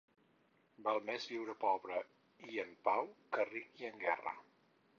[0.87, 1.99] Val més viure pobre
[2.55, 4.35] i en pau que ric i en guerra.